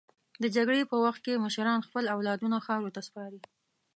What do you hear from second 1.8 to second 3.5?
خپل اولادونه خاورو ته سپاري.